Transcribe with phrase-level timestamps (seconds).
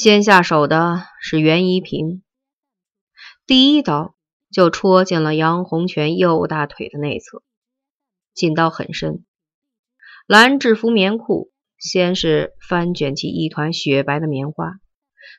[0.00, 2.22] 先下手的是袁一平，
[3.48, 4.14] 第一刀
[4.48, 7.42] 就戳进了杨洪全右大腿的内侧，
[8.32, 9.26] 劲道很深。
[10.28, 14.74] 蓝制服棉裤先是翻卷起一团雪白的棉花，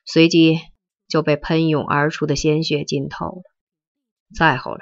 [0.04, 0.58] 随即
[1.08, 3.44] 就被喷涌而出的鲜血浸透了。
[4.36, 4.82] 再后来，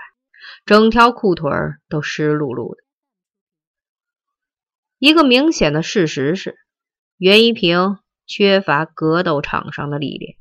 [0.65, 1.51] 整条裤腿
[1.87, 2.81] 都湿漉漉的。
[4.97, 6.57] 一个明显的事实是，
[7.17, 10.37] 袁一平缺乏格斗场上的历练。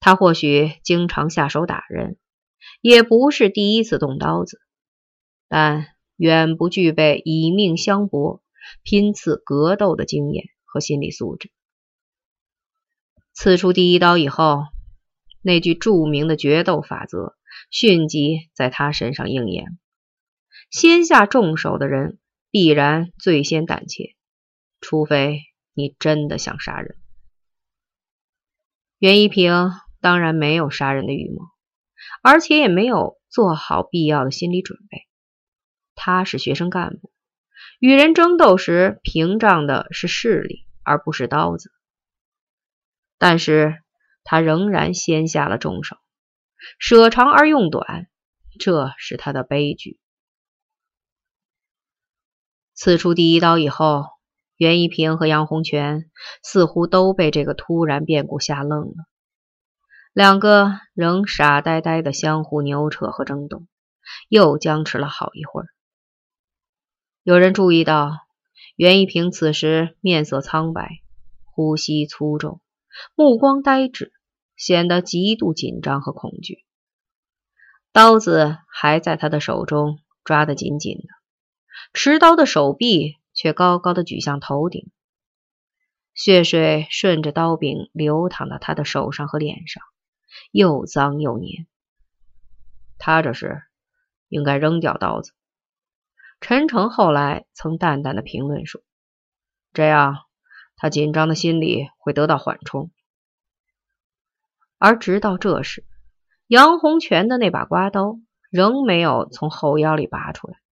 [0.00, 2.18] 他或许经常下手打人，
[2.82, 4.60] 也不是第一次动刀子，
[5.48, 8.42] 但远不具备以命相搏、
[8.82, 11.50] 拼刺格斗的经验和心理素质。
[13.32, 14.64] 刺出第一刀以后，
[15.40, 17.36] 那句著名的决斗法则
[17.70, 19.78] 迅即在他身上应验：
[20.70, 22.18] 先下重手的人。
[22.50, 24.14] 必然最先胆怯，
[24.80, 25.40] 除非
[25.74, 26.96] 你真的想杀人。
[28.98, 31.42] 袁一平当然没有杀人的预谋，
[32.22, 35.06] 而且也没有做好必要的心理准备。
[35.94, 37.12] 他是学生干部，
[37.78, 41.70] 与人争斗时屏障的是势力，而不是刀子。
[43.18, 43.82] 但是
[44.22, 45.96] 他仍然先下了重手，
[46.78, 48.08] 舍长而用短，
[48.58, 49.98] 这是他的悲剧。
[52.74, 54.06] 刺出第一刀以后，
[54.64, 56.10] 袁一平和杨洪全
[56.42, 58.94] 似乎都被这个突然变故吓愣了，
[60.14, 63.66] 两个仍傻呆呆的相互扭扯和争斗，
[64.30, 65.66] 又僵持了好一会儿。
[67.24, 68.12] 有人注意到，
[68.74, 70.88] 袁一平此时面色苍白，
[71.44, 72.62] 呼吸粗重，
[73.14, 74.14] 目光呆滞，
[74.56, 76.64] 显得极度紧张和恐惧。
[77.92, 81.08] 刀子还在他的手中抓得紧紧的。
[81.92, 84.90] 持刀的手臂却高高的举向头顶，
[86.14, 89.82] 血水顺着刀柄流淌到他的手上和脸上，
[90.50, 91.66] 又脏又黏。
[92.96, 93.62] 他这是
[94.28, 95.34] 应该扔掉刀子。
[96.40, 98.80] 陈诚后来曾淡淡的评论说
[99.74, 100.20] ：“这样，
[100.74, 102.90] 他紧张的心理会得到缓冲。”
[104.80, 105.84] 而直到这时，
[106.46, 108.18] 杨洪全的那把刮刀
[108.48, 110.63] 仍没有从后腰里拔出来。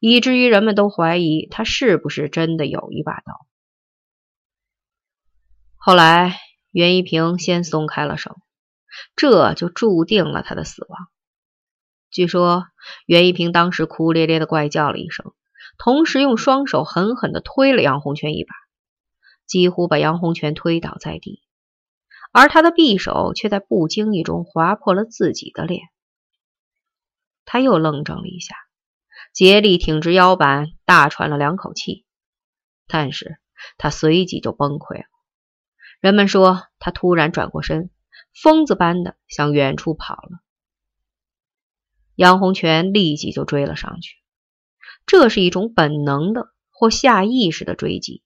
[0.00, 3.46] 以至于人们都怀疑他是不是真的有一把刀。
[5.76, 6.38] 后来，
[6.70, 8.36] 袁一平先松开了手，
[9.16, 11.08] 这就注定了他的死亡。
[12.10, 12.66] 据说，
[13.06, 15.34] 袁一平当时哭咧咧的怪叫了一声，
[15.76, 18.54] 同时用双手狠狠的推了杨洪全一把，
[19.46, 21.42] 几乎把杨洪全推倒在地，
[22.32, 25.82] 而他的匕首却在不经意中划破了自己的脸。
[27.44, 28.54] 他又愣怔了一下。
[29.34, 32.04] 竭力挺直腰板，大喘了两口气，
[32.86, 33.36] 但是
[33.78, 35.06] 他随即就崩溃了。
[35.98, 37.90] 人们说他突然转过身，
[38.32, 40.38] 疯子般的向远处跑了。
[42.14, 44.14] 杨洪全立即就追了上去，
[45.04, 48.22] 这是一种本能的或下意识的追击，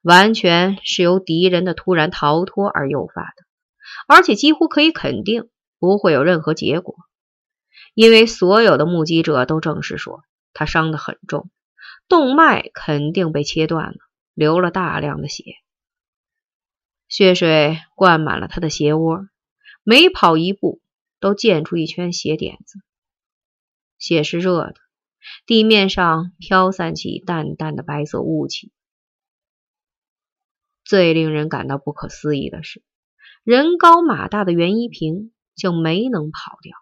[0.00, 3.44] 完全是由敌人的突然逃脱而诱发的，
[4.08, 6.96] 而且几乎可以肯定不会有任何结果，
[7.92, 10.24] 因为所有的目击者都证实说。
[10.52, 11.50] 他伤得很重，
[12.08, 13.98] 动脉肯定被切断了，
[14.34, 15.44] 流了大量的血，
[17.08, 19.28] 血水灌满了他的鞋窝，
[19.84, 20.80] 每跑一步
[21.20, 22.80] 都溅出一圈血点子。
[23.98, 24.74] 血是热的，
[25.46, 28.72] 地面上飘散起淡淡的白色雾气。
[30.84, 32.82] 最令人感到不可思议的是，
[33.44, 36.76] 人高马大的袁一平竟没能跑掉，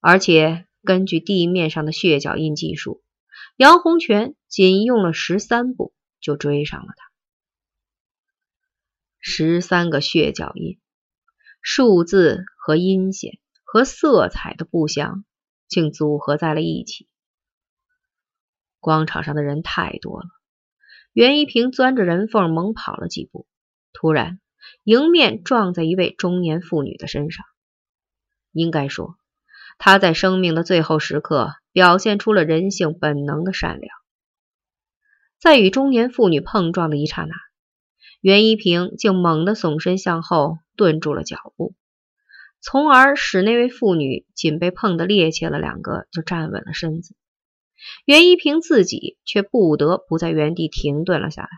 [0.00, 0.66] 而且。
[0.82, 3.02] 根据地面上的血脚印技术，
[3.56, 7.10] 杨洪全仅用了十三步就追上了他。
[9.18, 10.80] 十三个血脚印，
[11.60, 15.24] 数字和阴险和色彩的不详，
[15.68, 17.06] 竟组合在了一起。
[18.78, 20.26] 广场上的人太多了，
[21.12, 23.46] 袁一平钻着人缝猛跑了几步，
[23.92, 24.40] 突然
[24.84, 27.44] 迎面撞在一位中年妇女的身上。
[28.52, 29.19] 应该说。
[29.82, 33.90] 他在生命的最后时刻表现出了人性本能的善良，
[35.38, 37.34] 在与中年妇女碰撞的一刹那，
[38.20, 41.74] 袁一平竟猛地耸身向后，顿住了脚步，
[42.60, 47.16] 从而使那位妇女仅被碰得趔趄了两个就站稳了身子。
[48.04, 51.48] 袁一平自己却不得不在原地停顿了下来。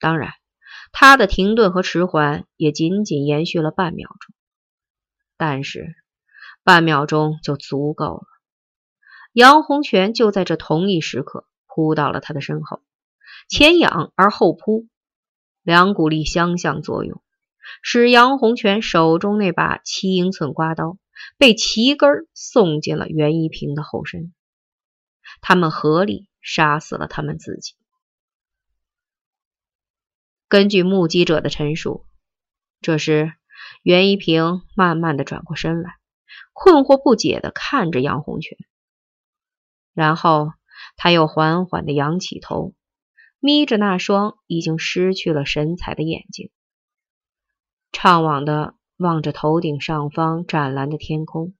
[0.00, 0.32] 当然，
[0.90, 4.34] 他的停顿和迟缓也仅仅延续了半秒钟，
[5.36, 5.94] 但是。
[6.64, 8.26] 半秒钟就足够了。
[9.32, 12.82] 杨洪全就在这同一时刻扑到了他的身后，
[13.48, 14.88] 前仰而后扑，
[15.62, 17.22] 两股力相向作用，
[17.82, 20.98] 使杨洪全手中那把七英寸刮刀
[21.36, 24.32] 被齐根送进了袁一平的后身。
[25.40, 27.74] 他们合力杀死了他们自己。
[30.48, 32.06] 根据目击者的陈述，
[32.80, 33.32] 这时
[33.82, 35.96] 袁一平慢慢的转过身来，
[36.54, 38.56] 困惑不解的看着杨洪全，
[39.92, 40.52] 然后
[40.96, 42.72] 他又缓缓的仰起头。
[43.40, 46.50] 眯着那双已经失去了神采的眼睛，
[47.92, 51.54] 怅惘的望着头顶上方湛蓝的天空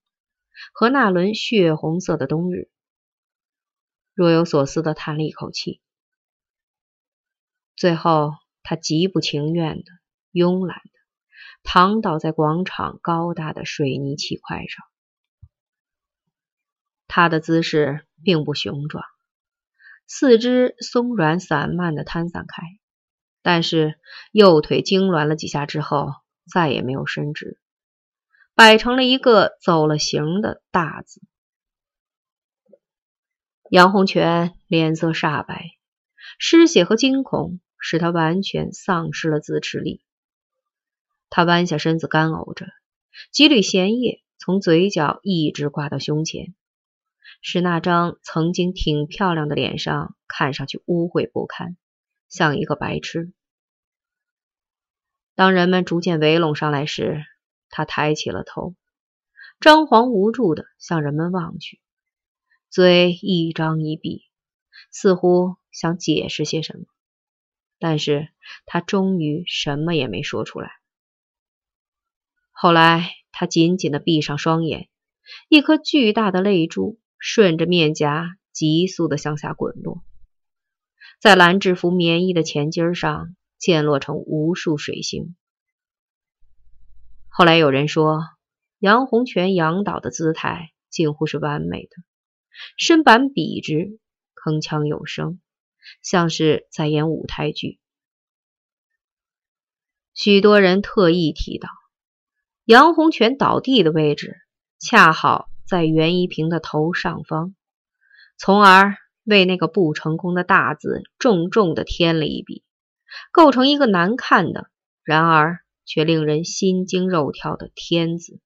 [0.73, 2.71] 和那轮血红色的冬日，
[4.15, 5.83] 若有所思的叹了一口气。
[7.77, 8.33] 最后，
[8.63, 9.85] 他极不情愿的、
[10.33, 10.81] 慵懒
[11.65, 14.87] 躺倒在广场高大的水泥砌块上，
[17.09, 19.03] 他的姿势并不雄壮。
[20.07, 22.63] 四肢松软散漫的摊散开，
[23.43, 23.99] 但是
[24.31, 26.13] 右腿痉挛了几下之后，
[26.47, 27.59] 再也没有伸直，
[28.55, 31.23] 摆成了一个走了形的大字。
[33.71, 35.71] 杨洪全脸色煞白，
[36.39, 40.04] 失血和惊恐使他完全丧失了自持力。
[41.37, 42.69] 他弯下身子干呕着，
[43.33, 46.55] 几缕涎液从嘴角一直挂到胸前。
[47.43, 51.77] 使那张曾经挺漂亮的脸上看上去污秽不堪，
[52.29, 53.33] 像一个白痴。
[55.35, 57.25] 当人们逐渐围拢上来时，
[57.69, 58.77] 他抬起了头，
[59.59, 61.81] 张皇无助地向人们望去，
[62.71, 64.23] 嘴一张一闭，
[64.93, 66.85] 似乎想解释些什么，
[67.81, 68.29] 但是
[68.67, 70.71] 他终于什么也没说出来。
[72.65, 74.89] 后来，他紧紧地闭上双眼，
[75.51, 76.99] 一颗巨大的泪珠。
[77.19, 80.03] 顺着面颊急速的向下滚落，
[81.21, 85.37] 在蓝制服棉衣的前襟上溅落成无数水星。
[87.29, 88.23] 后来有人说，
[88.79, 91.91] 杨洪全仰倒的姿态近乎是完美的，
[92.79, 93.99] 身板笔直，
[94.35, 95.39] 铿锵有声，
[96.01, 97.79] 像是在演舞台剧。
[100.15, 101.69] 许多人特意提到，
[102.65, 104.37] 杨洪全倒地的位置
[104.79, 105.49] 恰好。
[105.67, 107.55] 在袁一平的头上方，
[108.37, 112.63] 从而为那个不成功的大字重重的添了一笔，
[113.33, 114.69] 构成一个难看的，
[115.03, 118.41] 然而却令人心惊肉跳的“天”字。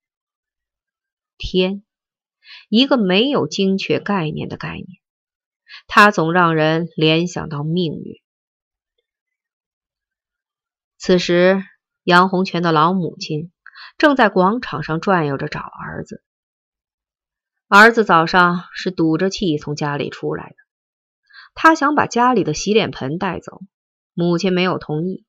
[1.36, 1.82] 天，
[2.68, 4.86] 一个没有精确概念的概念，
[5.88, 8.22] 它总让人联想到命运。
[10.98, 11.64] 此时，
[12.04, 13.50] 杨洪全的老母亲
[13.98, 16.22] 正在广场上转悠着找儿子。
[17.66, 20.56] 儿子早上是赌着气从家里出来的，
[21.52, 23.60] 他想把家里的洗脸盆带走，
[24.14, 25.26] 母亲没有同意。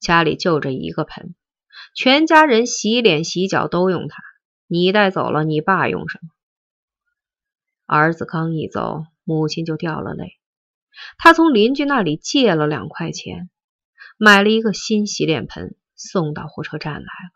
[0.00, 1.34] 家里就这一个盆，
[1.94, 4.22] 全家人洗脸洗脚都用它，
[4.66, 6.28] 你带走了，你爸用什么？
[7.86, 10.38] 儿子刚一走，母亲就掉了泪。
[11.18, 13.48] 他从邻居那里借了两块钱，
[14.18, 17.35] 买了一个新洗脸盆，送到火车站来了。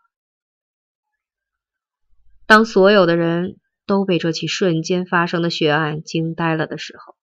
[2.51, 3.55] 当所有的人。
[3.87, 7.17] 都被这起瞬间发生的血案惊呆了的时候，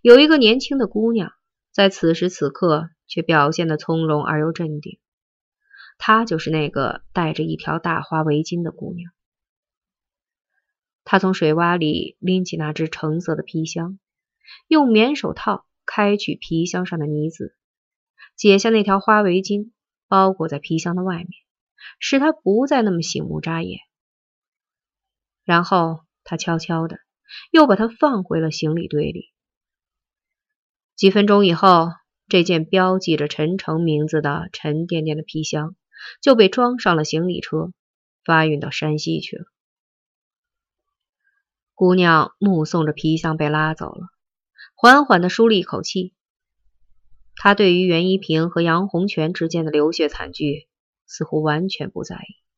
[0.00, 1.32] 有一个年轻的姑娘
[1.72, 4.98] 在此时此刻却表现得从容而又镇定。
[5.98, 9.12] 她就是那个戴着一条大花围巾的姑娘。
[11.04, 13.98] 她从水洼里拎起那只橙色的皮箱，
[14.68, 17.54] 用棉手套开取皮箱上的呢子，
[18.36, 19.72] 解下那条花围巾，
[20.08, 21.28] 包裹在皮箱的外面，
[21.98, 23.80] 使它不再那么醒目扎眼。
[25.44, 26.98] 然后他悄悄的
[27.50, 29.32] 又把它放回了行李堆里。
[30.96, 31.88] 几分钟以后，
[32.28, 35.74] 这件标记着陈诚名字的沉甸甸的皮箱
[36.20, 37.72] 就被装上了行李车，
[38.24, 39.44] 发运到山西去了。
[41.74, 44.08] 姑娘目送着皮箱被拉走了，
[44.74, 46.14] 缓缓的舒了一口气。
[47.34, 50.68] 她对于袁一平和杨洪全之间的流血惨剧
[51.06, 52.49] 似乎完全不在意。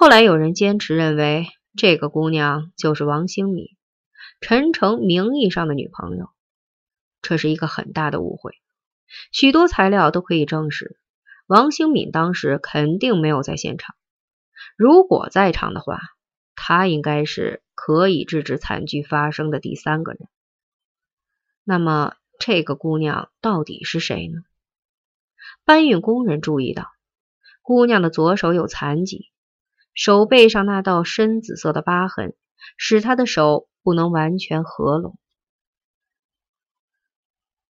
[0.00, 3.66] 后来有人坚持认为，这个姑娘就是王兴敏，
[4.40, 6.28] 陈诚名义上的女朋友。
[7.20, 8.52] 这是一个很大的误会。
[9.32, 11.00] 许多材料都可以证实，
[11.48, 13.96] 王兴敏当时肯定没有在现场。
[14.76, 15.98] 如果在场的话，
[16.54, 20.28] 他应该是可以制止惨剧发生的第三个人。
[21.64, 24.42] 那么，这个姑娘到底是谁呢？
[25.64, 26.86] 搬运工人注意到，
[27.62, 29.32] 姑娘的左手有残疾。
[29.98, 32.36] 手背上那道深紫色的疤痕，
[32.76, 35.18] 使他的手不能完全合拢。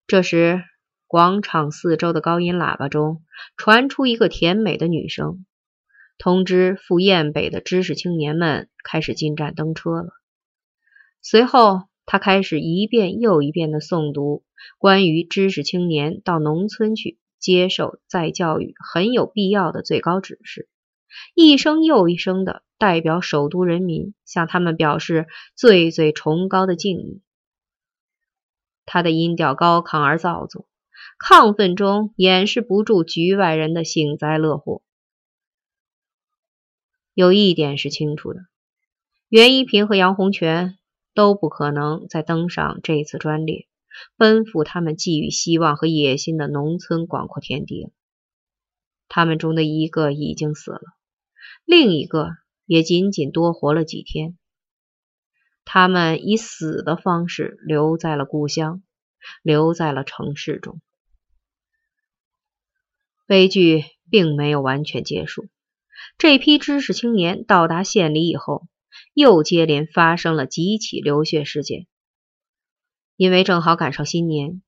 [0.06, 0.62] 这时，
[1.06, 3.24] 广场四周的高音喇叭中
[3.56, 5.46] 传出一个甜美的女声，
[6.18, 10.10] 通知赴雁北的知识青年们开始进站登车了。
[11.22, 14.44] 随后，他开始一遍又一遍地诵读
[14.76, 20.68] 关于知识青年到农村去接受再教育很有必要的最高指示，
[21.34, 27.22] 一声又一声的代表首都人民向他们表示最最崇高的敬意。
[28.86, 30.66] 他的音调高亢而造作，
[31.18, 34.82] 亢奋中掩饰不住局外人的幸灾乐祸。
[37.12, 38.40] 有一点是清楚的，
[39.28, 40.78] 袁一平和杨洪全
[41.14, 43.66] 都不可能再登上这次专列，
[44.16, 47.90] 奔赴他们寄予希望和野心的农村广阔天地了。
[49.08, 50.80] 他们中的一个已经死了，
[51.70, 52.30] 另一个
[52.64, 54.38] 也仅仅多活了几天。
[55.66, 58.82] 他们以死的方式留在了故乡，
[59.42, 60.80] 留在了城市中。
[63.26, 65.50] 悲剧并没有完全结束。
[66.16, 68.66] 这批知识青年到达县里以后，
[69.12, 71.86] 又接连发生了几起流血事件。
[73.16, 74.62] 因为正好赶上新年，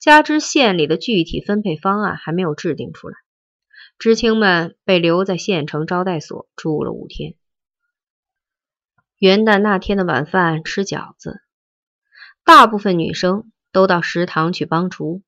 [0.00, 3.16] 加之县里的具体分配方案还没有制定出来，
[3.98, 7.34] 知青们被留在县城招待所住了五天。
[9.18, 11.40] 元旦那天的晚饭吃饺子，
[12.44, 15.22] 大部分女生都到食堂去帮厨，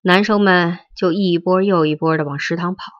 [0.00, 2.92] 男生们就一波又一波的往食堂跑，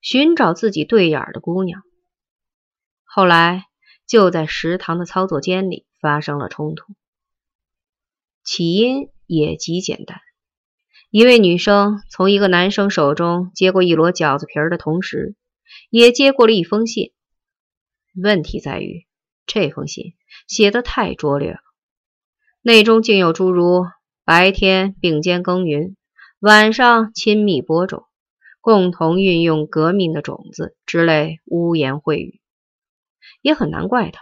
[0.00, 1.82] 寻找自己对眼的姑娘。
[3.04, 3.66] 后来
[4.06, 6.94] 就在食堂的操作间里发生了冲突，
[8.42, 10.18] 起因也极简单：
[11.16, 15.36] 一位女生从一个男生手中接过一摞饺子皮儿的同时，
[15.88, 17.12] 也接过了一封信。
[18.20, 19.06] 问题在于，
[19.46, 20.14] 这封信
[20.48, 21.58] 写得太拙劣了，
[22.62, 23.84] 内中竟有诸如
[24.26, 25.94] “白天并肩耕耘，
[26.40, 28.06] 晚上亲密播种，
[28.60, 32.40] 共同运用革命的种子”之类污言秽语。
[33.40, 34.20] 也很难怪他，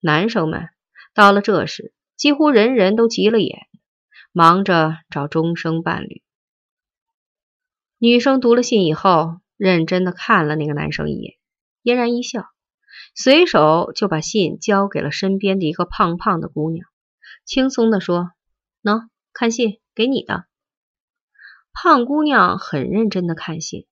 [0.00, 0.70] 男生们
[1.14, 3.68] 到了这时，几乎人人都急了眼，
[4.38, 6.22] 忙着找终生伴侣。
[7.96, 11.38] 女生读了信以后，认真的看了那个男生一眼，
[11.80, 12.46] 嫣然一笑。
[13.14, 16.86] 随手就把信交给了身边的一个胖胖的姑娘，
[17.46, 18.32] 轻松地说
[18.84, 20.44] ：“喏，看信，给你的。”
[21.72, 23.86] 胖姑娘很认真的看信，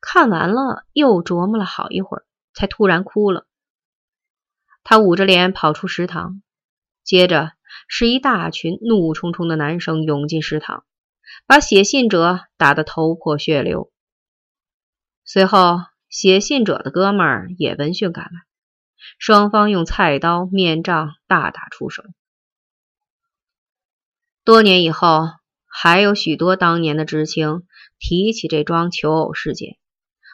[0.00, 3.46] 看完了又琢磨了好一会儿，才突然哭了。
[4.84, 6.42] 她捂着脸跑出食堂，
[7.04, 7.52] 接着
[7.94, 10.86] 是一大群怒冲冲的男生涌进食堂，
[11.46, 13.92] 把写信者打得头破血流。
[15.26, 18.30] 随后，写信者的哥们儿也闻讯赶来。
[19.18, 22.02] 双方用菜刀、面杖大打出手。
[24.42, 25.26] 多年以后，
[25.66, 27.66] 还有许多当年的知青
[27.98, 29.76] 提起这桩求偶事件，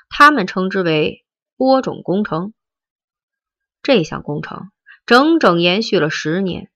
[0.08, 1.24] 他们称之为
[1.58, 2.54] “播种工程”。
[3.82, 4.70] 这项工程
[5.06, 6.70] 整整延续了十年，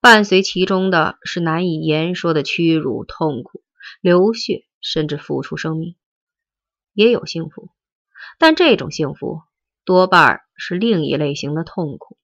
[0.00, 3.62] 伴随其中的是难以言说的屈辱、痛苦、
[4.00, 5.96] 流血，甚至付出生命。
[6.92, 7.70] 也有幸福，
[8.38, 9.42] 但这种幸福。
[9.84, 12.18] 多半是另一类型的痛苦。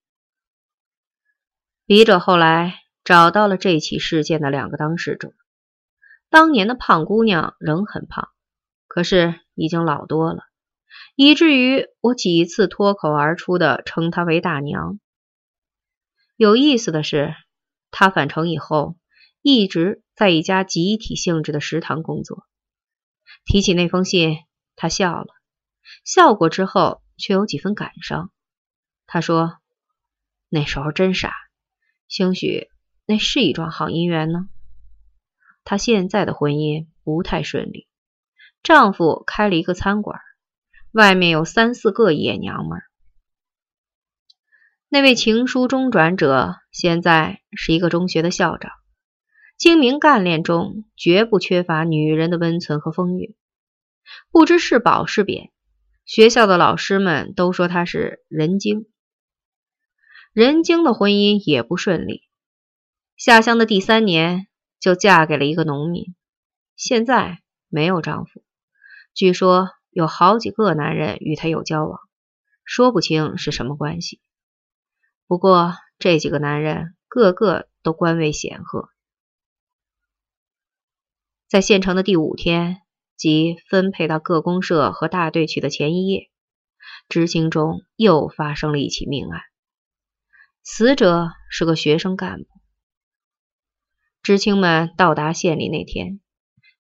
[1.87, 5.33] 笔者后来找到了这起事件的两个当事者。
[6.29, 8.31] 当年的胖姑娘仍很胖，
[8.89, 10.43] 可是已经老多了，
[11.15, 14.99] 以至于我几次脱口而出的称她为大娘。
[16.37, 17.33] 有意思的是，
[17.93, 18.97] 她返城以后
[19.41, 22.45] 一直在一家集体性质的食堂工作。
[23.45, 24.39] 提起那封信，
[24.75, 25.29] 她笑了，
[26.05, 27.01] 笑过之后。
[27.19, 28.33] 却有几分感伤。
[29.07, 29.59] 他说
[30.49, 31.33] ：“那时候真傻，
[32.09, 32.69] 兴许
[33.07, 34.49] 那是一桩好姻缘呢。”
[35.63, 37.87] 她现在的婚姻不太顺利，
[38.65, 40.19] 丈夫开了一个餐馆，
[40.91, 42.81] 外面有三四个野娘们。
[44.95, 48.73] 那位情书中转者现在是一个中学的校长，
[49.57, 53.35] 精明干练中绝不缺乏女人的温存和风韵，
[54.31, 55.51] 不知是褒是贬。
[56.05, 58.85] 学校的老师们都说他是人精，
[60.35, 62.25] 人精的婚姻也不顺利。
[63.17, 64.47] 下乡的第三年
[64.79, 66.15] 就嫁给了一个农民，
[66.77, 67.39] 现在
[67.71, 68.45] 没有丈夫，
[69.15, 71.99] 据说有好几个男人与她有交往，
[72.67, 74.21] 说不清是什么关系。
[75.33, 78.91] 不过这几个男人个个都官位显赫。
[81.49, 82.83] 在县城的第五天。
[83.17, 86.29] 即分配到各公社和大队去的前一夜，
[87.09, 89.41] 知青中又发生了一起命案。
[90.63, 92.47] 死者是个学生干部。
[94.23, 96.21] 知青们到达县里那天，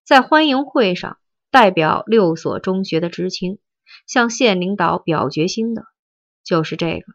[0.04, 1.16] 在欢迎会上，
[1.50, 3.60] 代表六所中学的知青
[4.06, 5.86] 向县领导表决心的，
[6.44, 7.06] 就是这个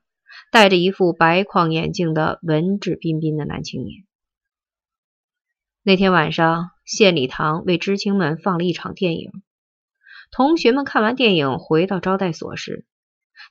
[0.51, 4.05] 戴着一副白框眼镜的文质彬彬的男青年。
[5.83, 9.31] 那天晚上，县礼堂为知青们放了一场电影。
[10.31, 12.85] 同学们看完电影，回到招待所时，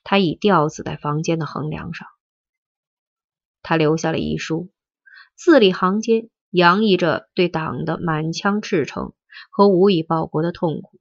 [0.04, 2.08] 他已吊死在房间的横梁上。
[3.62, 4.70] 他留下了遗书，
[5.34, 9.14] 字里行间洋溢着对党的满腔赤诚
[9.50, 11.00] 和无以报国的痛苦。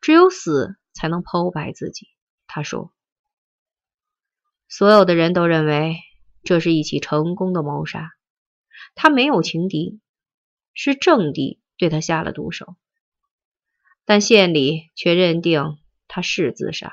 [0.00, 2.06] 只有死才能剖白自己。
[2.46, 2.92] 他说
[4.74, 5.96] ：“所有的人都认为
[6.44, 8.10] 这是一起成功的谋杀。
[8.94, 10.00] 他没有情敌。”
[10.74, 12.76] 是政敌对他下了毒手，
[14.06, 15.76] 但县里却认定
[16.08, 16.90] 他是自杀，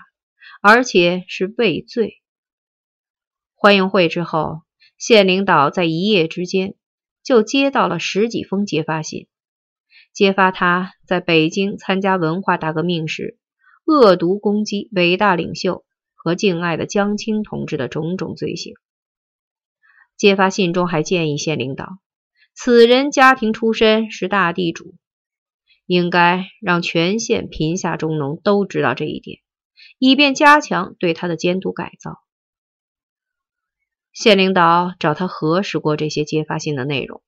[0.61, 2.21] 而且是畏罪。
[3.55, 4.63] 欢迎会之后，
[4.97, 6.75] 县领导在一夜之间
[7.23, 9.29] 就接到了十几封揭发信，
[10.11, 13.39] 揭发他在北京参加文化大革命时
[13.85, 15.85] 恶毒攻击伟大领袖
[16.21, 18.75] 和敬爱的江青同志的种种罪行。
[20.17, 21.97] 揭发信中还建议县领导。
[22.53, 24.95] 此人家庭出身是大地主，
[25.85, 29.39] 应该让全县贫下中农都知道这一点，
[29.97, 32.19] 以便加强对他的监督改造。
[34.11, 37.21] 县领导找他核实过这些揭发信的内容，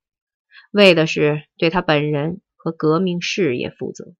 [0.72, 4.14] 为的是对他本人和革命事业负责。